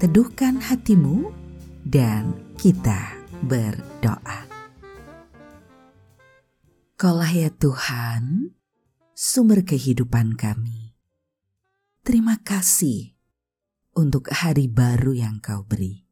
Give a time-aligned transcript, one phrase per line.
[0.00, 1.28] teduhkan hatimu
[1.84, 4.48] dan kita berdoa
[7.00, 8.52] Kaulah ya Tuhan,
[9.16, 10.92] sumber kehidupan kami.
[12.04, 13.16] Terima kasih
[13.96, 16.04] untuk hari baru yang kau beri.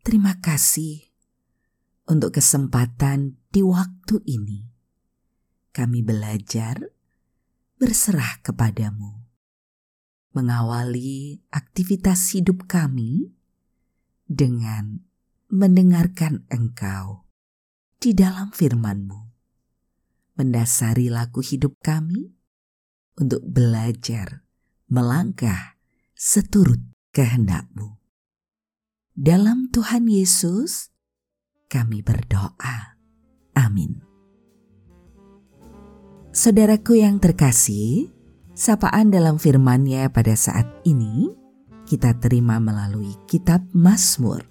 [0.00, 1.12] Terima kasih
[2.08, 4.64] untuk kesempatan di waktu ini.
[5.76, 6.80] Kami belajar
[7.76, 9.19] berserah kepadamu.
[10.30, 13.34] Mengawali aktivitas hidup kami
[14.30, 15.02] dengan
[15.50, 17.26] mendengarkan engkau
[17.98, 19.30] di dalam firman-Mu
[20.40, 22.32] mendasari laku hidup kami
[23.20, 24.40] untuk belajar
[24.88, 25.76] melangkah
[26.16, 26.80] seturut
[27.12, 28.00] kehendakmu.
[29.12, 30.88] Dalam Tuhan Yesus,
[31.68, 32.96] kami berdoa.
[33.52, 34.00] Amin.
[36.32, 38.08] Saudaraku yang terkasih,
[38.60, 41.32] sapaan dalam firman-Nya pada saat ini
[41.88, 44.44] kita terima melalui kitab Mazmur.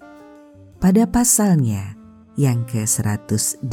[0.82, 1.94] Pada pasalnya
[2.34, 3.70] yang ke-118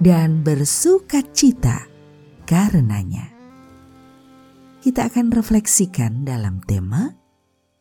[0.00, 1.84] dan bersuka cita
[2.48, 3.33] karenanya.
[4.84, 7.08] Kita akan refleksikan dalam tema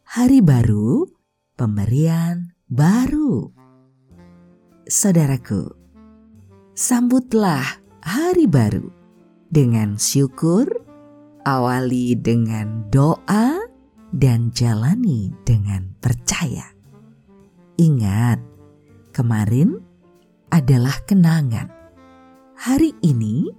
[0.08, 1.04] Hari Baru,
[1.52, 3.52] Pemberian Baru.
[4.88, 5.68] Saudaraku,
[6.72, 7.60] sambutlah
[8.00, 8.88] hari baru
[9.52, 10.64] dengan syukur,
[11.44, 13.60] awali dengan doa,
[14.16, 16.72] dan jalani dengan percaya.
[17.84, 18.40] Ingat,
[19.12, 19.76] kemarin
[20.56, 21.68] adalah kenangan.
[22.56, 23.52] Hari ini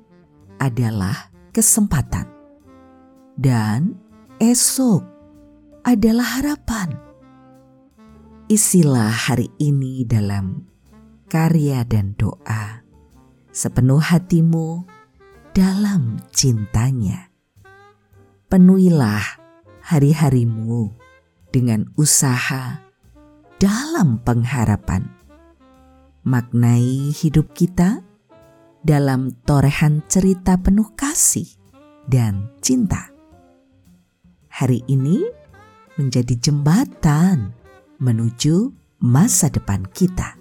[0.56, 2.33] adalah kesempatan.
[3.34, 3.98] Dan
[4.38, 5.02] esok
[5.82, 6.94] adalah harapan.
[8.46, 10.68] Isilah hari ini dalam
[11.26, 12.84] karya dan doa
[13.54, 14.82] sepenuh hatimu
[15.54, 17.30] dalam cintanya.
[18.50, 19.22] Penuhilah
[19.86, 20.90] hari-harimu
[21.54, 22.82] dengan usaha
[23.62, 25.06] dalam pengharapan.
[26.26, 28.02] Maknai hidup kita
[28.82, 31.46] dalam torehan cerita penuh kasih
[32.10, 33.13] dan cinta.
[34.54, 35.18] Hari ini
[35.98, 37.50] menjadi jembatan
[37.98, 38.70] menuju
[39.02, 40.38] masa depan kita.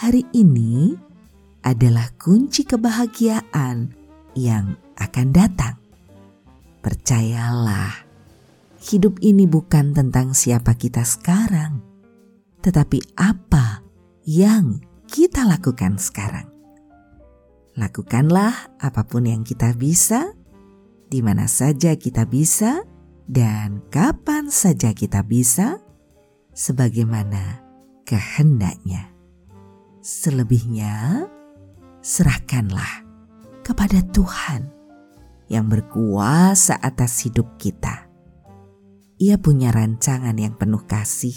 [0.00, 0.96] Hari ini
[1.60, 3.92] adalah kunci kebahagiaan
[4.32, 5.76] yang akan datang.
[6.80, 8.08] Percayalah,
[8.80, 11.84] hidup ini bukan tentang siapa kita sekarang,
[12.64, 13.84] tetapi apa
[14.24, 16.48] yang kita lakukan sekarang.
[17.76, 20.32] Lakukanlah apa pun yang kita bisa,
[21.12, 22.88] di mana saja kita bisa,
[23.28, 25.76] dan kapan saja kita bisa,
[26.56, 27.60] sebagaimana
[28.08, 29.12] kehendaknya.
[30.00, 31.28] Selebihnya,
[32.00, 33.04] serahkanlah
[33.60, 34.72] kepada Tuhan
[35.52, 38.08] yang berkuasa atas hidup kita.
[39.20, 41.36] Ia punya rancangan yang penuh kasih,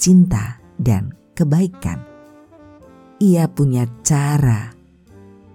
[0.00, 2.00] cinta, dan kebaikan.
[3.20, 4.72] Ia punya cara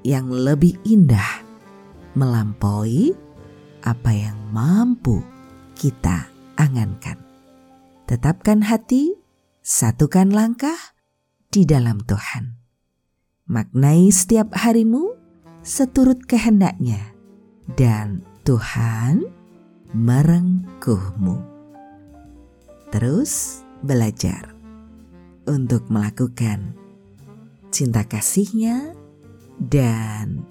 [0.06, 1.46] yang lebih indah
[2.14, 3.31] melampaui
[3.86, 5.22] apa yang mampu
[5.78, 7.18] kita angankan.
[8.06, 9.18] Tetapkan hati,
[9.62, 10.78] satukan langkah
[11.52, 12.62] di dalam Tuhan
[13.52, 15.12] Maknai setiap harimu
[15.60, 17.12] seturut kehendaknya
[17.76, 19.28] dan Tuhan
[19.92, 21.36] merengkuhmu.
[22.96, 24.56] Terus belajar
[25.44, 26.80] untuk melakukan
[27.76, 28.96] cinta kasihnya
[29.60, 30.48] dan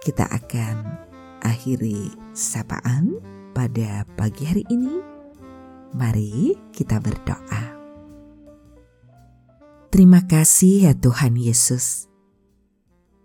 [0.00, 1.04] kita akan
[1.42, 3.18] akhiri sapaan
[3.52, 5.02] pada pagi hari ini.
[5.92, 7.64] Mari kita berdoa.
[9.92, 12.08] Terima kasih ya Tuhan Yesus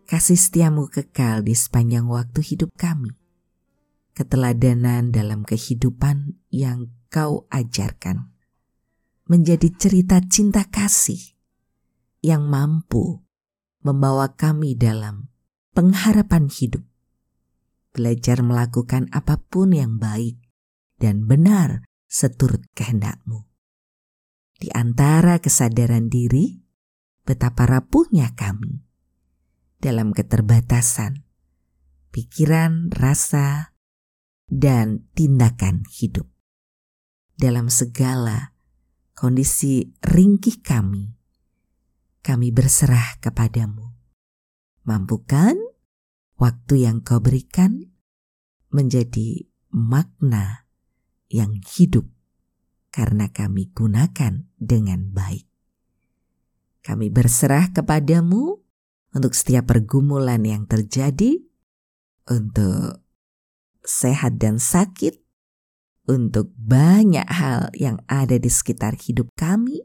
[0.08, 3.12] kasih setiamu kekal di sepanjang waktu hidup kami.
[4.16, 8.32] Keteladanan dalam kehidupan yang kau ajarkan
[9.28, 11.36] menjadi cerita cinta kasih
[12.24, 13.22] yang mampu
[13.84, 15.30] membawa kami dalam
[15.76, 16.82] pengharapan hidup.
[17.98, 20.38] Belajar melakukan apa pun yang baik
[21.02, 23.50] dan benar seturut kehendakmu.
[24.58, 26.66] di antara kesadaran diri
[27.22, 28.82] betapa rapuhnya kami
[29.78, 31.28] dalam keterbatasan
[32.18, 33.78] pikiran, rasa,
[34.50, 36.26] dan tindakan hidup.
[37.38, 38.58] Dalam segala
[39.14, 41.14] kondisi ringkih kami,
[42.26, 43.94] kami berserah kepadamu.
[44.90, 45.54] Mampukan
[46.38, 47.94] waktu yang kau berikan
[48.70, 50.70] menjadi makna
[51.28, 52.08] yang hidup
[52.94, 55.46] karena kami gunakan dengan baik.
[56.86, 58.64] Kami berserah kepadamu
[59.12, 61.42] untuk setiap pergumulan yang terjadi,
[62.32, 63.04] untuk
[63.84, 65.20] sehat dan sakit,
[66.08, 69.84] untuk banyak hal yang ada di sekitar hidup kami,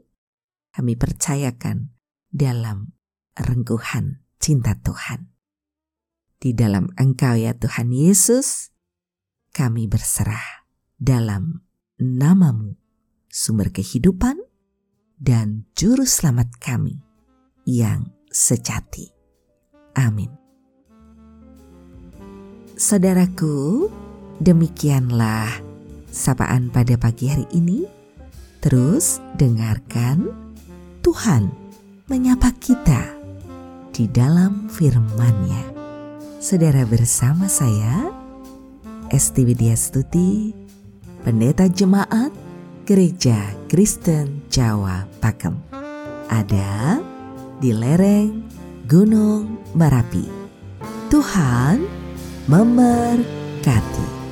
[0.71, 1.91] kami percayakan
[2.31, 2.95] dalam
[3.35, 5.32] rengkuhan cinta Tuhan.
[6.43, 8.75] Di dalam Engkau ya Tuhan Yesus,
[9.55, 10.67] kami berserah
[10.99, 11.63] dalam
[12.03, 12.75] namamu
[13.33, 14.37] sumber kehidupan,
[15.17, 17.01] dan juru selamat kami
[17.65, 19.09] yang sejati.
[19.97, 20.29] Amin.
[22.77, 23.87] Saudaraku,
[24.37, 25.49] demikianlah
[26.13, 27.89] sapaan pada pagi hari ini.
[28.61, 30.29] Terus dengarkan
[31.03, 31.51] Tuhan
[32.11, 33.01] menyapa kita
[33.91, 35.72] di dalam firman-Nya.
[36.43, 38.11] Saudara bersama saya,
[39.07, 40.51] Esti Widya Stuti,
[41.23, 42.35] Pendeta Jemaat
[42.83, 45.55] Gereja Kristen Jawa Pakem.
[46.27, 46.99] Ada
[47.63, 48.43] di lereng
[48.83, 50.27] Gunung Merapi.
[51.07, 51.79] Tuhan
[52.51, 54.22] memberkati.